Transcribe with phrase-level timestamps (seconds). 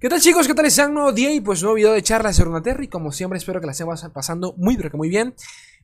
[0.00, 0.46] ¿Qué tal chicos?
[0.48, 0.70] ¿Qué tal?
[0.70, 3.38] Sean un nuevo día y pues nuevo video de charlas de Runeterra y como siempre
[3.38, 5.34] espero que la estén pasando muy muy bien.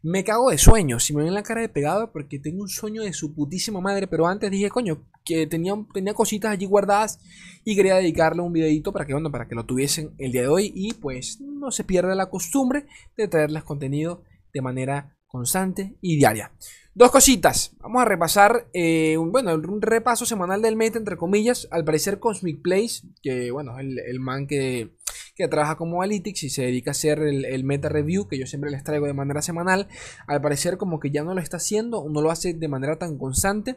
[0.02, 3.02] Me cago de sueño, si me ven la cara de pegado porque tengo un sueño
[3.02, 7.20] de su putísima madre, pero antes dije, coño, que tenía, tenía cositas allí guardadas
[7.64, 10.48] y quería dedicarle un videito para que, bueno, para que lo tuviesen el día de
[10.48, 12.86] hoy y pues no se pierda la costumbre
[13.16, 16.52] de traerles contenido de manera constante y diaria.
[16.92, 17.76] Dos cositas.
[17.78, 21.68] Vamos a repasar, eh, un, bueno, un repaso semanal del meta, entre comillas.
[21.70, 24.90] Al parecer Cosmic Place, que bueno, el, el man que,
[25.36, 28.72] que, trabaja como Analytics y se dedica a hacer el, meta review, que yo siempre
[28.72, 29.86] les traigo de manera semanal,
[30.26, 33.16] al parecer como que ya no lo está haciendo, no lo hace de manera tan
[33.16, 33.76] constante.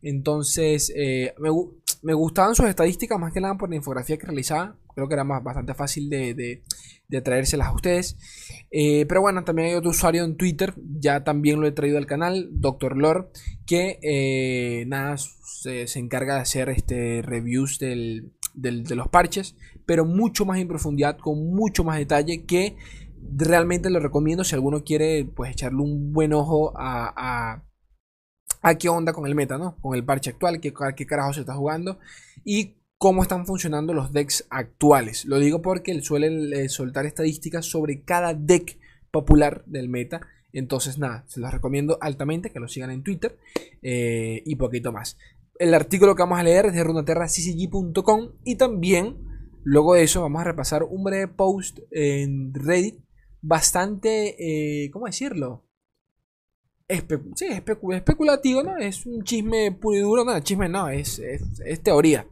[0.00, 1.50] Entonces, eh, me,
[2.04, 4.76] me, gustaban sus estadísticas más que nada por la infografía que realizaba.
[4.94, 6.62] Creo que era más, bastante fácil de
[7.08, 8.16] de traérselas a ustedes.
[8.70, 12.06] Eh, pero bueno, también hay otro usuario en Twitter, ya también lo he traído al
[12.06, 12.96] canal, Dr.
[12.96, 13.28] Lore,
[13.66, 18.30] que eh, nada, se, encarga de hacer este, reviews de
[18.96, 22.76] los parches, pero mucho más en profundidad, con mucho más detalle que
[23.36, 27.62] realmente lo recomiendo si alguno quiere pues echarle un buen ojo a,
[28.78, 29.76] qué onda con el meta, ¿no?
[29.80, 31.98] Con el parche actual, qué, qué carajo se está jugando
[32.44, 35.26] y cómo están funcionando los decks actuales.
[35.26, 38.78] Lo digo porque suelen eh, soltar estadísticas sobre cada deck
[39.10, 40.22] popular del meta.
[40.52, 43.36] Entonces, nada, se los recomiendo altamente que lo sigan en Twitter
[43.82, 45.18] eh, y poquito más.
[45.58, 49.16] El artículo que vamos a leer es de runaterraccg.com y también,
[49.62, 53.00] luego de eso, vamos a repasar un breve post en Reddit
[53.42, 55.63] bastante, eh, ¿cómo decirlo?
[56.88, 58.76] Sí, especulativo, ¿no?
[58.76, 62.26] Es un chisme puro y duro, no, chisme no, es, es teoría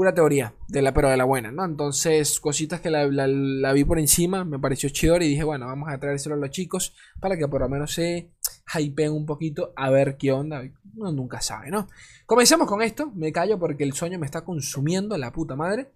[0.00, 1.62] pura teoría, de la, pero de la buena, ¿no?
[1.62, 5.98] Entonces, cositas que la, vi por encima, me pareció chido y dije, bueno, vamos a
[5.98, 8.32] traérselo a los chicos para que por lo menos se
[8.74, 10.62] hypeen un poquito a ver qué onda.
[10.96, 11.86] Uno nunca sabe, ¿no?
[12.24, 15.92] Comencemos con esto, me callo porque el sueño me está consumiendo la puta madre.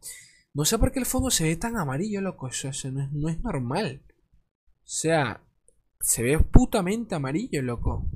[0.53, 3.31] No sé por qué el fondo se ve tan amarillo, loco, eso, no, es, no
[3.31, 4.03] es normal.
[4.07, 5.41] O sea,
[6.05, 8.07] se ve putamente amarillo, loco.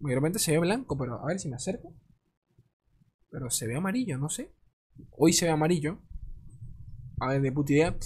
[0.00, 1.94] Realmente se ve blanco, pero a ver si me acerco.
[3.28, 4.54] Pero se ve amarillo, no sé.
[5.10, 6.00] Hoy se ve amarillo.
[7.20, 7.98] A ver, de puta idea.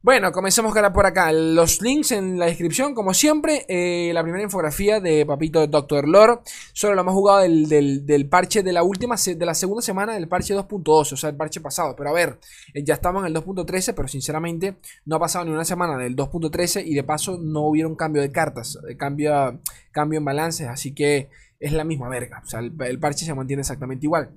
[0.00, 1.32] Bueno, comencemos por acá.
[1.32, 3.66] Los links en la descripción, como siempre.
[3.68, 6.38] Eh, la primera infografía de Papito Doctor Lore.
[6.72, 10.54] Sobre lo más jugado del, parche de la última, de la segunda semana del parche
[10.54, 11.12] 2.2.
[11.12, 11.96] O sea, el parche pasado.
[11.96, 12.38] Pero a ver,
[12.74, 13.92] eh, ya estamos en el 2.13.
[13.92, 16.84] Pero sinceramente, no ha pasado ni una semana del 2.13.
[16.86, 18.78] Y de paso, no hubieron cambio de cartas.
[18.88, 19.58] Eh, cambio,
[19.90, 20.68] cambio en balances.
[20.68, 21.28] Así que
[21.60, 22.40] es la misma verga.
[22.44, 24.30] O sea, el, parche se mantiene exactamente igual.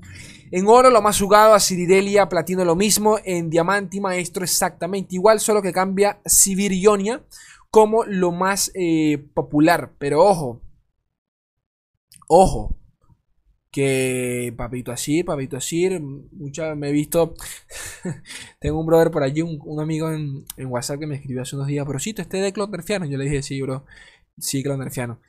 [0.51, 3.17] En oro, lo más jugado, a Ciridelia, Platino lo mismo.
[3.23, 7.23] En Diamante y Maestro, exactamente igual, solo que cambia Sibir Ionia
[7.69, 9.93] como lo más eh, popular.
[9.97, 10.61] Pero ojo,
[12.27, 12.75] ojo,
[13.71, 17.35] que Papito Asir, Papito Asir, mucha, me he visto,
[18.59, 21.85] tengo un brother por allí, un, amigo en, WhatsApp que me escribió hace unos días,
[21.87, 23.85] pero sí, este de Clonderfiano, yo le dije, sí, bro,
[24.37, 25.19] sí, Clonderfiano.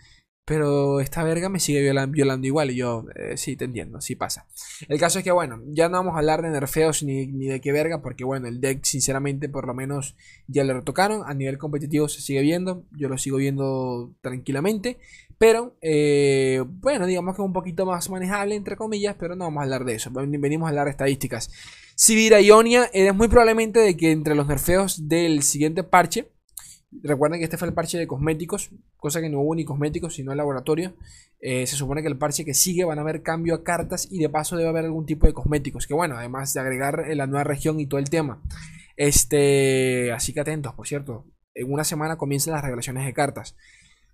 [0.44, 2.72] Pero esta verga me sigue violando, igual.
[2.72, 4.46] Y yo, eh, sí, te entiendo, sí pasa.
[4.88, 7.60] El caso es que, bueno, ya no vamos a hablar de nerfeos ni, ni, de
[7.60, 8.02] qué verga.
[8.02, 10.16] Porque, bueno, el deck, sinceramente, por lo menos
[10.48, 11.22] ya le retocaron.
[11.24, 12.84] A nivel competitivo se sigue viendo.
[12.90, 14.98] Yo lo sigo viendo tranquilamente.
[15.38, 19.14] Pero, eh, bueno, digamos que es un poquito más manejable, entre comillas.
[19.20, 20.10] Pero no vamos a hablar de eso.
[20.12, 21.50] Venimos a hablar de estadísticas.
[21.94, 26.31] Sibira Ionia, eres muy probablemente de que entre los nerfeos del siguiente parche
[27.02, 30.32] Recuerden que este fue el parche de cosméticos, cosa que no hubo ni cosméticos, sino
[30.32, 30.92] el laboratorio.
[31.40, 34.18] Eh, se supone que el parche que sigue van a haber cambio a cartas y
[34.18, 35.86] de paso debe haber algún tipo de cosméticos.
[35.86, 38.42] Que bueno, además de agregar la nueva región y todo el tema.
[38.96, 41.24] Este, así que atentos, por cierto.
[41.54, 43.56] En una semana comienzan las revelaciones de cartas.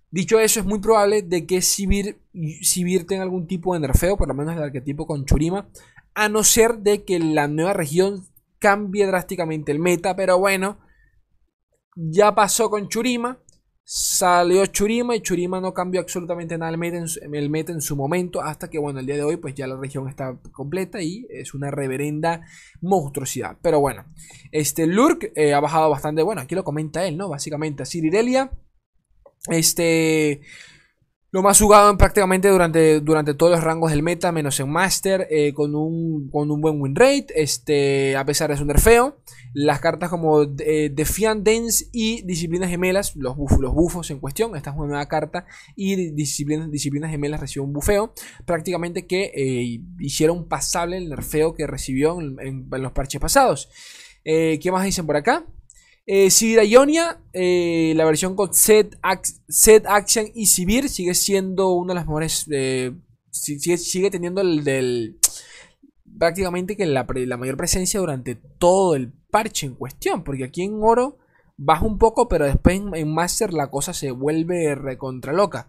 [0.09, 2.17] Dicho eso, es muy probable de que Sibir,
[2.61, 5.69] Sibir tenga algún tipo de nerfeo, por lo menos el arquetipo con Churima.
[6.15, 8.25] A no ser de que la nueva región
[8.57, 10.77] cambie drásticamente el meta, pero bueno
[11.95, 13.39] ya pasó con Churima.
[13.83, 17.95] Salió Churima y Churima no cambió absolutamente nada el meta, en, el meta en su
[17.95, 18.39] momento.
[18.41, 21.55] Hasta que, bueno, el día de hoy, pues ya la región está completa y es
[21.55, 22.45] una reverenda
[22.81, 23.57] monstruosidad.
[23.63, 24.05] Pero bueno,
[24.51, 26.21] este Lurk eh, ha bajado bastante.
[26.21, 27.29] Bueno, aquí lo comenta él, ¿no?
[27.29, 28.51] Básicamente, Ciridelia.
[29.47, 30.41] Este.
[31.31, 35.53] Lo más jugado prácticamente durante, durante todos los rangos del meta, menos en Master, eh,
[35.53, 39.19] con, un, con un buen win rate, este, a pesar de su nerfeo.
[39.53, 44.71] Las cartas como eh, Defiant Dance y Disciplinas Gemelas, los, los bufos en cuestión, esta
[44.71, 45.45] es una nueva carta,
[45.75, 48.11] y Disciplinas, Disciplinas Gemelas recibió un bufeo,
[48.45, 53.69] prácticamente que eh, hicieron pasable el nerfeo que recibió en, los parches pasados.
[54.23, 55.45] ¿Qué más dicen por acá?
[56.11, 56.29] Eh,
[56.65, 62.47] Ionia, eh, la versión con Set, Action y Sivir sigue siendo una de las mejores.
[62.49, 62.93] Eh,
[63.29, 65.19] sigue, teniendo el del.
[66.17, 67.05] prácticamente que la,
[67.37, 70.23] mayor presencia durante todo el parche en cuestión.
[70.23, 71.19] Porque aquí en oro
[71.57, 75.67] baja un poco, pero después en, Master la cosa se vuelve recontra loca.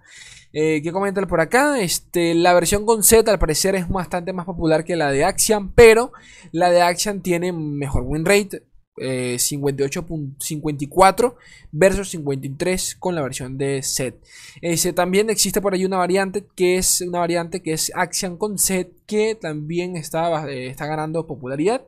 [0.55, 1.83] Eh, ¿Qué comentar por acá?
[1.83, 5.71] Este, la versión con Z al parecer es bastante más popular que la de Axian,
[5.73, 6.13] pero
[6.51, 8.70] la de Axian tiene mejor win rate.
[8.97, 11.37] 58.54 eh,
[11.73, 14.23] versus 53 con la versión de set.
[14.61, 18.59] Ese, también existe por ahí una variante que es una variante que es Axian con
[18.59, 21.87] set que también está, eh, está ganando popularidad.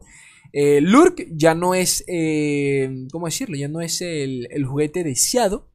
[0.53, 3.57] Eh, Lurk ya no es, eh, ¿cómo decirlo?
[3.57, 5.71] Ya no es el, juguete deseado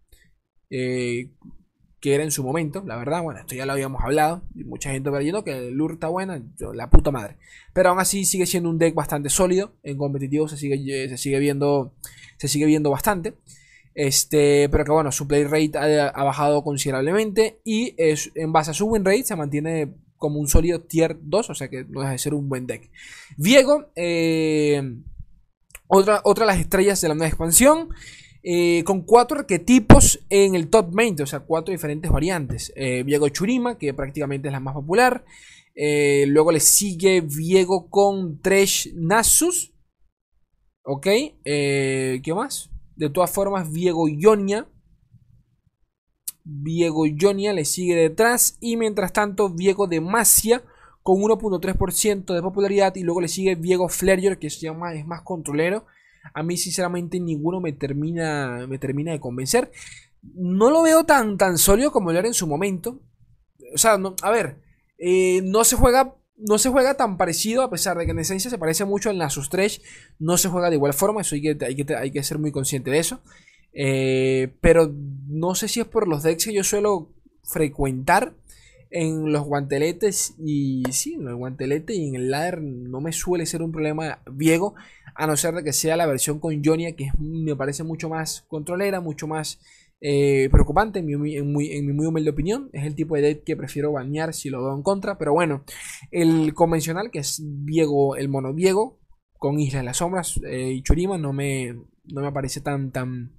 [2.00, 3.24] que era en su momento, la verdad.
[3.24, 4.44] Bueno, esto ya lo habíamos hablado.
[4.56, 6.42] Y mucha gente creyendo que Lurk está buena,
[6.74, 7.38] la puta madre.
[7.74, 9.74] Pero aún así sigue siendo un deck bastante sólido.
[9.84, 11.94] En competitivo se sigue, se sigue, viendo,
[12.38, 13.34] se sigue viendo bastante.
[13.96, 17.60] Este, pero que bueno, su play rate ha, bajado considerablemente.
[17.64, 21.50] Y es, en base a su win rate se mantiene como un sólido tier 2,
[21.50, 22.90] o sea que no deja de ser un buen deck.
[23.38, 24.98] Viego, eh,
[25.88, 27.90] otra, otra de las estrellas de la nueva expansión,
[28.50, 32.72] eh, con cuatro arquetipos en el top 20, o sea, cuatro diferentes variantes.
[32.78, 35.26] Eh, Viego Churima, que prácticamente es la más popular.
[35.76, 39.74] luego le sigue Viego con Tresh Nasus.
[40.84, 41.08] Ok,
[41.44, 42.70] ¿qué más?
[42.96, 44.68] De todas formas, Viego Ionia
[46.50, 48.58] Viego Jonia le sigue detrás.
[48.62, 50.64] Y mientras tanto, Viego Demacia
[51.04, 52.96] con 1.3% de popularidad.
[52.96, 55.86] Y luego le sigue Viego Flareor, que se llama, es más controlero.
[56.34, 59.72] A mí, sinceramente, ninguno me termina, me termina de convencer.
[60.22, 63.02] No lo veo tan, tan sólido como lo era en su momento.
[63.74, 64.62] O sea, no, a ver,
[64.98, 66.16] eh, no se juega.
[66.40, 69.18] No se juega tan parecido, a pesar de que en esencia se parece mucho en
[69.18, 69.82] la Stretch.
[70.20, 72.52] No se juega de igual forma, eso hay que, hay que, hay que ser muy
[72.52, 73.22] consciente de eso.
[73.74, 74.94] Eh, pero
[75.28, 77.12] no sé si es por los decks que yo suelo
[77.44, 78.36] frecuentar
[78.90, 83.46] en los guanteletes y sí, en el guantelete y en el ladder no me suele
[83.46, 84.76] ser un problema Viego,
[85.18, 88.46] a no ser de que sea la versión con Jonia, que me parece mucho más
[88.48, 89.60] controlera, mucho más
[90.00, 92.70] eh, preocupante en mi, muy humilde opinión.
[92.72, 95.64] Es el tipo de deck que prefiero bañar si lo veo en contra, pero bueno,
[96.12, 99.00] el convencional que es Viego, el mono Viego,
[99.40, 101.74] con Isla de las Sombras eh, y Churima, no me,
[102.06, 103.32] no me parece tan, tan,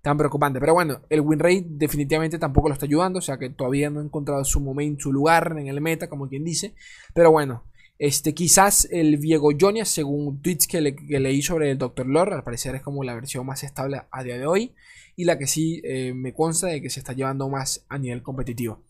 [0.00, 0.58] tan preocupante.
[0.58, 3.18] Pero bueno, el win rate definitivamente tampoco lo está ayudando.
[3.18, 6.28] O sea que todavía no ha encontrado su momento, su lugar en el meta, como
[6.28, 6.74] quien dice.
[7.14, 7.64] Pero bueno,
[7.98, 12.06] este, quizás el Viego Jonia, según tweets que, leí sobre el Dr.
[12.06, 14.74] Lore, al parecer es como la versión más estable a día de hoy.
[15.16, 18.22] Y la que sí eh, me consta de que se está llevando más a nivel
[18.22, 18.82] competitivo.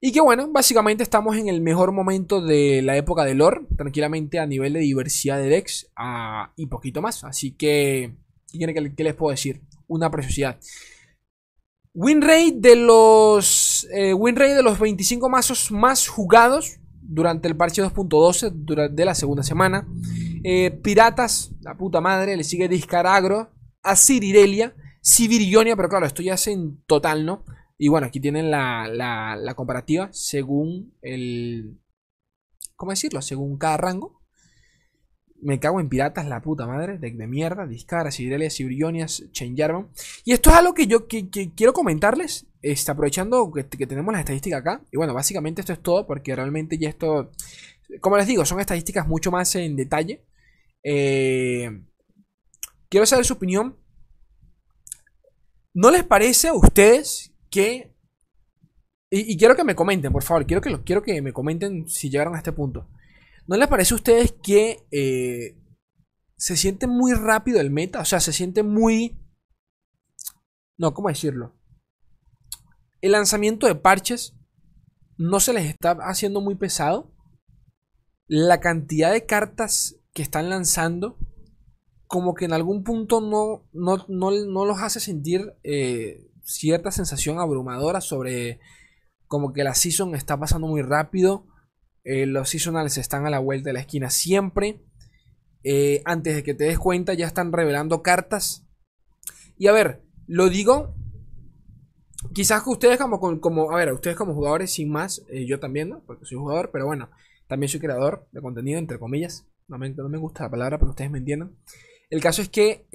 [0.00, 4.38] Y que bueno, básicamente estamos en el mejor momento de la época de lore, tranquilamente
[4.38, 5.90] a nivel de diversidad de decks
[6.56, 7.22] y poquito más.
[7.24, 8.16] Así que,
[8.52, 9.62] ¿qué les puedo decir?
[9.88, 10.58] una preciosidad.
[11.94, 16.78] Win rate de los eh, de los 25 mazos más jugados
[17.08, 19.86] durante el parche 2.12 de la segunda semana.
[20.44, 26.34] Eh, Piratas, la puta madre, le sigue Discaragro, a Cirirelia, Sivirionia, pero claro, esto ya
[26.34, 27.44] es en total, ¿no?
[27.78, 31.78] Y bueno, aquí tienen la, la comparativa según el...
[32.74, 33.22] ¿Cómo decirlo?
[33.22, 34.20] Según cada rango.
[35.40, 36.98] Me cago en piratas, la puta madre.
[36.98, 37.66] Deck de mierda.
[37.66, 39.88] Discara, Sirelia, Sibrionias, Jarvan.
[40.24, 42.46] Y esto es algo que yo quiero comentarles.
[42.72, 44.84] Está aprovechando que, tenemos la estadística acá.
[44.90, 46.04] Y bueno, básicamente esto es todo.
[46.04, 47.30] Porque realmente ya esto.
[48.00, 50.24] Como les digo, son estadísticas mucho más en detalle.
[50.82, 51.70] Eh,
[52.88, 53.78] quiero saber su opinión.
[55.74, 57.94] ¿No les parece a ustedes que.
[59.12, 60.44] Y, quiero que me comenten, por favor.
[60.44, 62.88] Quiero que, quiero que me comenten si llegaron a este punto.
[63.46, 65.56] ¿No les parece a ustedes que eh,
[66.36, 68.00] se siente muy rápido el meta?
[68.00, 69.16] O sea, se siente muy...
[70.76, 71.54] No, ¿cómo decirlo?
[73.06, 74.34] El lanzamiento de parches
[75.16, 77.12] no se les está haciendo muy pesado.
[78.26, 81.18] La cantidad de cartas que están lanzando,
[82.06, 88.60] como que en algún punto no, no, los hace sentir eh, cierta sensación abrumadora sobre
[89.26, 91.46] como que la season está pasando muy rápido
[92.08, 94.80] eh, los seasonals están a la vuelta de la esquina siempre.
[95.64, 98.64] Eh, antes de que te des cuenta, ya están revelando cartas.
[99.58, 100.94] Y a ver, lo digo.
[102.32, 106.02] Quizás ustedes como, como, a ver, ustedes como jugadores sin más, eh, yo también, ¿no?
[106.06, 107.10] Porque soy jugador, pero bueno,
[107.46, 109.46] también soy creador de contenido, entre comillas.
[109.68, 111.56] No me, no me gusta la palabra, pero ustedes me entiendan.
[112.10, 112.86] El caso es que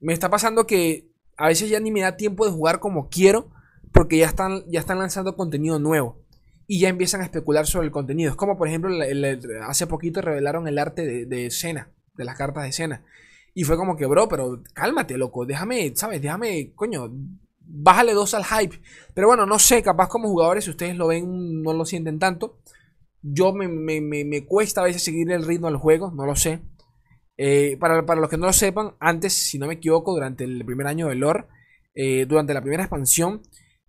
[0.00, 3.50] me está pasando que a veces ya ni me da tiempo de jugar como quiero,
[3.92, 6.22] porque ya están, ya están lanzando contenido nuevo
[6.66, 8.30] y ya empiezan a especular sobre el contenido.
[8.30, 8.90] Es como, por ejemplo,
[9.66, 13.04] hace poquito revelaron el arte de, de escena, de las cartas de escena.
[13.54, 16.22] Y fue como que, bro, pero cálmate, loco, déjame, ¿sabes?
[16.22, 17.12] Déjame, coño,
[17.66, 18.80] bájale dos al hype.
[19.14, 22.58] Pero bueno, no sé, capaz como jugadores, si ustedes lo ven, no lo sienten tanto.
[23.22, 26.60] Yo me, cuesta a veces seguir el ritmo del juego, no lo sé.
[27.36, 30.86] Eh, para, los que no lo sepan, antes, si no me equivoco, durante el primer
[30.86, 31.46] año de lore,
[31.94, 33.42] eh, durante la primera expansión,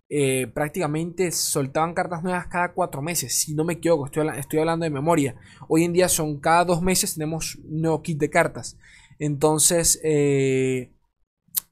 [0.08, 4.84] eh, prácticamente soltaban cartas nuevas cada cuatro meses, si no me equivoco, estoy, estoy, hablando
[4.84, 5.36] de memoria.
[5.68, 8.78] Hoy en día son cada dos meses tenemos un nuevo kit de cartas.
[9.18, 10.00] Entonces,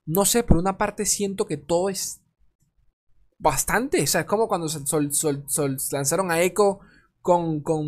[0.07, 2.23] no sé, por una parte siento que todo es
[3.39, 4.03] bastante.
[4.03, 4.69] O sea, es como cuando
[5.93, 6.81] lanzaron a Echo
[7.21, 7.87] con, con,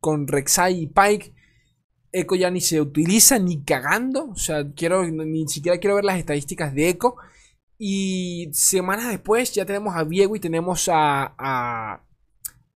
[0.00, 1.34] con Rek'Sai y Pike.
[2.12, 4.30] Echo ya ni se utiliza ni cagando.
[4.30, 7.16] O sea, quiero, ni siquiera quiero ver las estadísticas de Echo.
[7.78, 12.04] Y semanas después ya tenemos a Diego y tenemos a, a,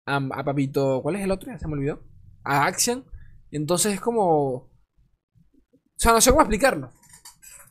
[0.07, 1.03] a, Papito.
[1.03, 1.57] ¿Cuál es el otro?
[1.59, 2.03] Se me olvidó.
[2.43, 3.05] A Axian.
[3.51, 4.55] Entonces es como.
[4.55, 4.71] O
[5.97, 6.93] sea, no sé cómo explicarlo.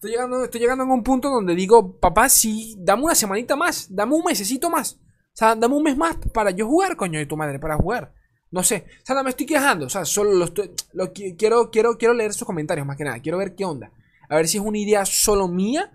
[0.03, 3.87] Estoy llegando, estoy llegando a un punto donde digo, papá, sí, dame una semanita más,
[3.89, 4.99] dame un mesecito más.
[4.99, 8.13] O sea, dame un mes más para yo jugar, coño de tu madre, para jugar.
[8.51, 10.71] No sé, o sea, no me estoy quejando, o sea, solo lo estoy,
[11.37, 13.93] quiero, quiero, quiero leer sus comentarios más que nada, quiero ver qué onda.
[14.27, 15.93] A ver si es una idea solo mía,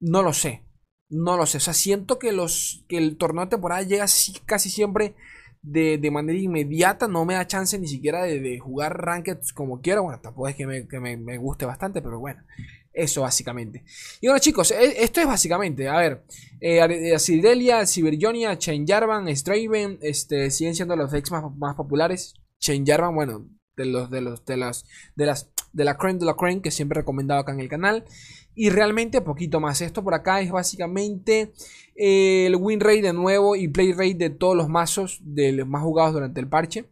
[0.00, 0.64] no lo sé,
[1.08, 1.58] no lo sé.
[1.58, 4.06] O sea, siento que, los, que el torneo de temporada llega
[4.44, 5.14] casi siempre
[5.62, 10.02] de, manera inmediata, no me da chance ni siquiera de, jugar rankeds como quiero.
[10.02, 12.42] Bueno, tampoco es que me, que me guste bastante, pero bueno.
[12.98, 13.84] Eso básicamente.
[14.20, 16.24] Y bueno chicos, e, esto es básicamente, a ver,
[16.60, 22.34] eh, Asidelia, Cyberjonia, Chain Jarvan, Straven, este, siguen siendo los decks más, más populares.
[22.60, 26.34] Jarvan, bueno, de los, de los, de las, de las, de la crane de la
[26.34, 28.04] crane que siempre he recomendado acá en el canal.
[28.56, 29.80] Y realmente poquito más.
[29.80, 31.52] Esto por acá es básicamente
[31.94, 35.68] eh, el win rate de nuevo y play rate de todos los mazos de los
[35.68, 36.86] más jugados durante el parche.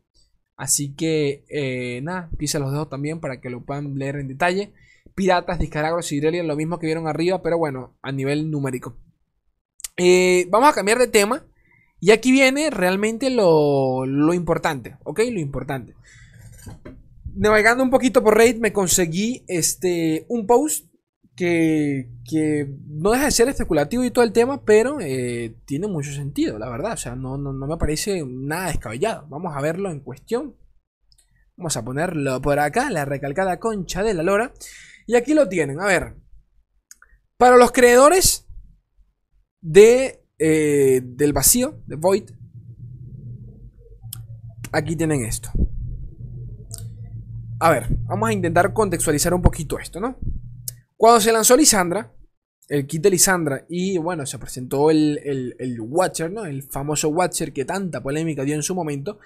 [0.57, 4.73] Así que eh, nada, aquí los dejo también para que lo puedan leer en detalle.
[5.17, 8.97] Piratas, Discaragros y Irelia, lo mismo que vieron arriba, pero bueno, a nivel numérico.
[9.97, 11.45] Eh, vamos a cambiar de tema.
[11.99, 14.05] Y aquí viene realmente lo,
[14.35, 15.21] importante, ¿ok?
[15.33, 15.95] Lo importante.
[17.35, 20.87] Navegando un poquito por Raid me conseguí este, un post
[21.35, 22.09] que,
[22.87, 26.69] no deja de ser especulativo y todo el tema, pero eh, tiene mucho sentido, la
[26.69, 26.93] verdad.
[26.93, 29.27] O sea, no, no, no me parece nada descabellado.
[29.29, 30.55] Vamos a verlo en cuestión.
[31.57, 34.53] Vamos a ponerlo por acá, la recalcada concha de la lora.
[35.07, 36.17] Y aquí lo tienen, a ver.
[37.37, 38.47] Para los creadores
[39.61, 42.31] de, eh, del vacío, de Void,
[44.73, 45.51] aquí tienen esto.
[47.59, 50.19] A ver, vamos a intentar contextualizar un poquito esto, ¿no?
[50.97, 52.13] Cuando se lanzó Lisandra,
[52.69, 56.45] el kit de Lisandra, y bueno, se presentó el, el, el Watcher, ¿no?
[56.45, 59.19] El famoso Watcher que tanta polémica dio en su momento.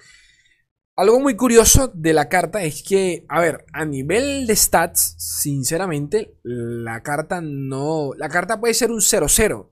[0.97, 6.37] Algo muy curioso de la carta es que, a ver, a nivel de stats, sinceramente,
[6.43, 8.11] la carta no.
[8.17, 9.69] La carta puede ser un 0-0.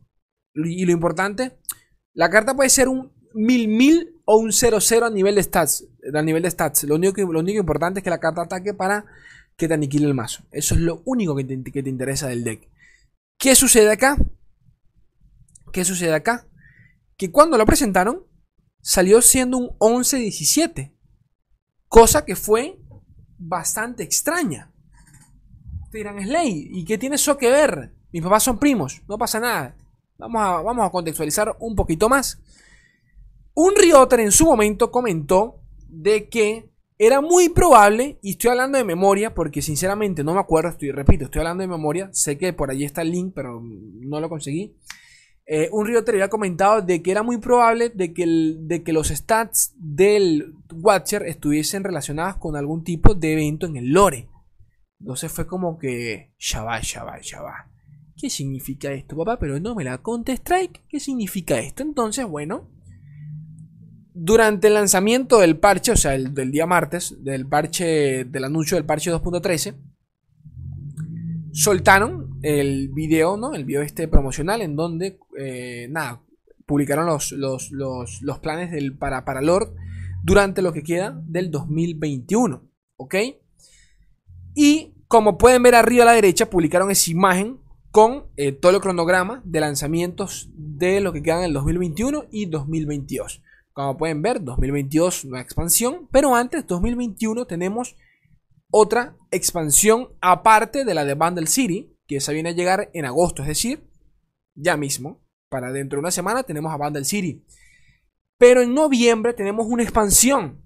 [0.55, 1.59] Y lo importante,
[2.13, 5.85] la carta puede ser un 1000-1000 o un 0-0 a nivel de stats.
[6.13, 6.85] A nivel de stats.
[6.85, 9.05] Lo único, lo único importante es que la carta ataque para
[9.57, 10.45] que te aniquile el mazo.
[10.51, 12.69] Eso es lo único que te, que te interesa del deck.
[13.37, 14.17] ¿Qué sucede acá?
[15.73, 16.47] ¿Qué sucede acá?
[17.17, 18.25] Que cuando lo presentaron,
[18.81, 20.95] salió siendo un 11-17.
[21.89, 22.79] Cosa que fue
[23.37, 24.71] bastante extraña.
[25.91, 27.91] Te dirán, Slay, ¿y qué tiene eso que ver?
[28.11, 29.75] Mis papás son primos, no pasa nada.
[30.17, 32.39] Vamos a, vamos a contextualizar un poquito más.
[33.55, 36.69] Un Rioter en su momento comentó de que
[36.99, 41.25] era muy probable, y estoy hablando de memoria, porque sinceramente no me acuerdo, estoy, repito,
[41.25, 44.75] estoy hablando de memoria, sé que por allí está el link, pero no lo conseguí.
[45.51, 48.93] Eh, un río te había comentado de que era muy probable de que, de que
[48.93, 54.29] los stats del Watcher estuviesen relacionados con algún tipo de evento en el lore.
[54.99, 57.67] Entonces fue como que, ya va, ya va, ya va.
[58.15, 59.39] ¿Qué significa esto, papá?
[59.39, 60.83] Pero no me la conté Strike.
[60.87, 61.81] ¿Qué significa esto?
[61.81, 62.69] Entonces, bueno,
[64.13, 68.77] durante el lanzamiento del parche, o sea, el, del día martes, del parche, del anuncio
[68.77, 69.73] del parche 2.13,
[71.53, 73.53] soltaron el video, ¿no?
[73.53, 76.23] El video este promocional en donde, eh, nada,
[76.65, 79.73] publicaron los, los, los, planes del, para, para Lord
[80.23, 82.61] durante lo que queda del 2021,
[82.97, 83.15] ¿ok?
[84.55, 87.59] Y como pueden ver arriba a la derecha, publicaron esa imagen
[87.91, 92.45] con eh, todo el cronograma de lanzamientos de lo que quedan en el 2021 y
[92.45, 93.41] 2022.
[93.73, 97.95] Como pueden ver, 2022 una expansión, pero antes, 2021, tenemos
[98.69, 103.43] otra expansión aparte de la de Bundle City, que esa viene a llegar en agosto,
[103.43, 103.87] es decir,
[104.55, 107.45] ya mismo, para dentro de una semana tenemos a Bundle City.
[108.39, 110.65] Pero en noviembre tenemos una expansión.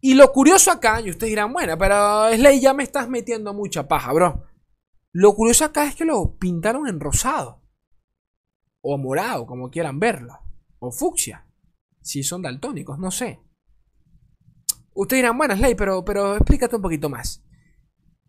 [0.00, 3.86] Y lo curioso acá, y ustedes dirán, bueno, pero Slay ya me estás metiendo mucha
[3.86, 4.44] paja, bro.
[5.12, 7.62] Lo curioso acá es que lo pintaron en rosado.
[8.80, 10.40] O morado, como quieran verlo.
[10.80, 11.46] O fucsia.
[12.00, 13.40] Si son daltónicos, no sé.
[14.94, 17.44] Ustedes dirán, bueno, Slay, pero, pero explícate un poquito más.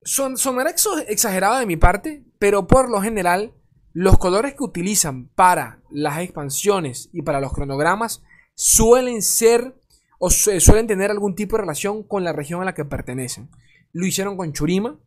[0.06, 0.74] Son, sonará
[1.08, 3.54] exagerado de mi parte, pero por lo general,
[3.94, 8.24] los colores que utilizan para las expansiones y para los cronogramas
[8.56, 9.76] suelen ser
[10.20, 13.50] o suelen tener algún tipo de relación con la región a la que pertenecen.
[13.92, 14.98] Lo hicieron con Churima,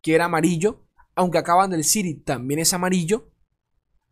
[0.00, 3.30] que era amarillo, aunque acaban del City también es amarillo.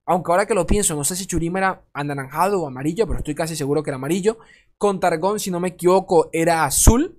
[0.05, 3.35] Aunque ahora que lo pienso, no sé si Churima era anaranjado o amarillo, pero estoy
[3.35, 4.39] casi seguro que era amarillo.
[4.77, 7.19] Con Targón, si no me equivoco, era azul.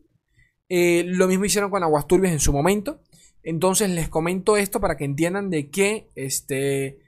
[0.70, 3.02] Eh, lo mismo hicieron con Aguasturbias en su momento.
[3.44, 7.00] Entonces les comento esto para que entiendan de que, este,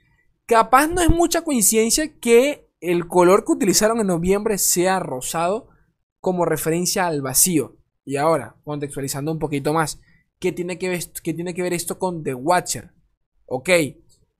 [0.46, 5.68] capaz no es mucha coincidencia que el color que utilizaron en noviembre sea rosado
[6.20, 7.76] como referencia al vacío.
[8.04, 10.00] Y ahora, contextualizando un poquito más,
[10.38, 12.92] ¿qué tiene que ver, qué tiene que ver esto con The Watcher?
[13.46, 13.68] Ok,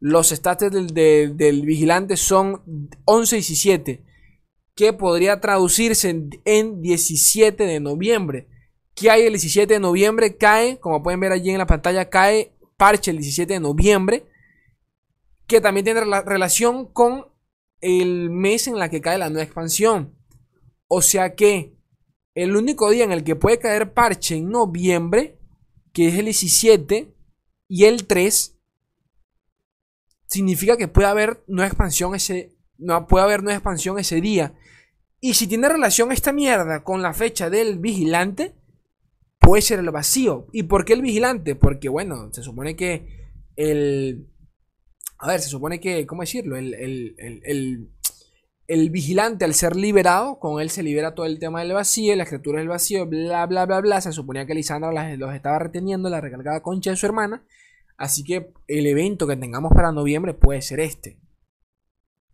[0.01, 2.63] los stats del, vigilante son
[3.05, 4.05] 11 y 17,
[4.75, 6.09] que podría traducirse
[6.45, 8.49] en, 17 de noviembre.
[9.01, 10.37] ¿Qué hay el 17 de noviembre?
[10.37, 14.27] Cae, como pueden ver allí en la pantalla, cae parche el 17 de noviembre,
[15.47, 17.25] que también tiene relación con
[17.81, 20.15] el mes en la que cae la nueva expansión.
[20.87, 21.79] O sea que
[22.35, 25.39] el único día en el que puede caer parche en noviembre,
[25.95, 27.15] que es el 17
[27.69, 28.59] y el 3,
[30.27, 32.55] significa que puede haber nueva expansión ese,
[33.09, 34.53] puede haber nueva expansión ese día.
[35.21, 38.60] Y si tiene relación esta mierda con la fecha del vigilante,
[39.51, 40.47] puede ser el vacío.
[40.53, 41.57] ¿Y por qué el vigilante?
[41.57, 44.29] Porque, bueno, se supone que el.
[45.19, 46.07] A ver, se supone que.
[46.07, 46.57] ¿Cómo decirlo?
[46.57, 47.91] El, el,
[48.69, 52.23] el, vigilante, al ser liberado, con él se libera todo el tema del vacío, la
[52.23, 54.01] escritura del vacío, bla, bla, bla, bla.
[54.01, 57.45] Se suponía que Lisandra los estaba reteniendo, la recargada concha de su hermana.
[57.97, 61.19] Así que el evento que tengamos para noviembre puede ser este.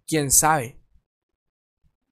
[0.07, 0.83] ¿Quién sabe?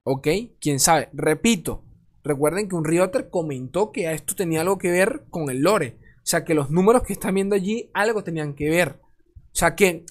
[0.01, 0.27] ¿Ok?
[0.59, 1.09] ¿Quién sabe?
[1.13, 1.84] Repito,
[2.25, 5.97] recuerden que un Rioter comentó que esto tenía algo que ver con el lore.
[6.17, 8.99] O sea, que los números que están viendo allí algo tenían que ver.
[9.01, 10.05] O sea, que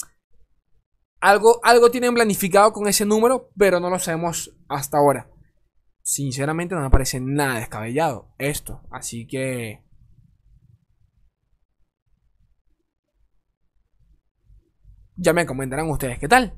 [1.20, 5.28] algo, algo tienen planificado con ese número, pero no lo sabemos hasta ahora.
[6.02, 8.80] Sinceramente no me parece nada descabellado esto.
[8.90, 9.84] Así que
[15.16, 16.54] Ya me comentarán ustedes qué tal.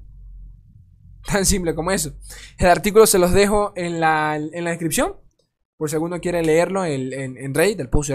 [1.27, 2.17] Tan simple como eso.
[2.59, 5.17] El artículo se los dejo en la, descripción.
[5.77, 8.11] Por si alguno quiere leerlo en, en, en Raid, el post.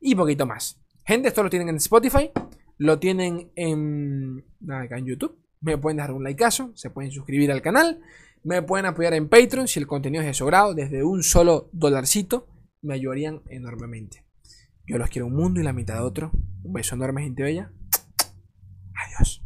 [0.00, 0.80] Y poquito más.
[1.06, 2.30] Gente, esto lo tienen en Spotify.
[2.76, 5.38] Lo tienen en, acá en YouTube.
[5.60, 6.72] Me pueden dejar un likeazo.
[6.74, 8.00] Se pueden suscribir al canal.
[8.44, 10.74] Me pueden apoyar en Patreon si el contenido es de su grado.
[10.74, 12.46] Desde un solo dolarcito.
[12.82, 14.24] Me ayudarían enormemente.
[14.86, 16.30] Yo los quiero un mundo y la mitad de otro.
[16.62, 17.72] Un beso enorme, gente bella.
[18.94, 19.42] Adiós.